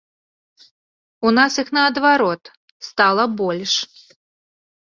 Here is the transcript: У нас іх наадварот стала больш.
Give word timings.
У 1.29 1.33
нас 1.39 1.51
іх 1.63 1.69
наадварот 1.79 2.43
стала 2.89 3.23
больш. 3.43 3.73